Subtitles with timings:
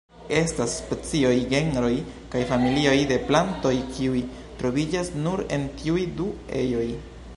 [0.35, 1.91] Estas specioj, genroj,
[2.35, 4.25] kaj familioj de plantoj kiuj
[4.63, 6.31] troviĝas nur en tiuj du
[6.63, 6.89] ejoj.